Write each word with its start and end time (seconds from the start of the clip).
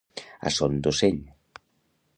A 0.49 0.51
son 0.55 0.79
d'ocell. 0.87 1.21